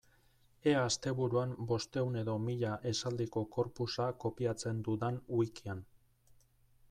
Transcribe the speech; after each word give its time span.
Ea 0.69 0.77
asteburuan 0.83 1.51
bostehun 1.71 2.17
edo 2.21 2.37
mila 2.45 2.71
esaldiko 2.93 3.43
corpusa 3.57 4.07
kopiatzen 4.25 4.79
dudan 4.89 5.19
wikian. 5.41 5.85